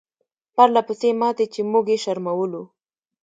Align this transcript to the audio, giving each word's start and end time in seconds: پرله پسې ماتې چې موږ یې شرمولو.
پرله 0.55 0.81
پسې 0.87 1.09
ماتې 1.19 1.45
چې 1.53 1.61
موږ 1.71 1.85
یې 1.93 1.97
شرمولو. 2.03 2.63